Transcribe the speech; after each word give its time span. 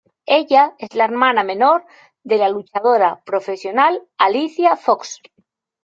Ella 0.25 0.73
es 0.79 0.95
la 0.95 1.05
hermana 1.05 1.43
menor 1.43 1.85
de 2.23 2.37
la 2.39 2.49
luchadora 2.49 3.21
profesional 3.23 4.01
Alicia 4.17 4.75
Fox. 4.75 5.19